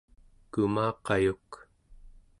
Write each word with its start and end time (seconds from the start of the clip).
kumaqayuk 0.51 1.49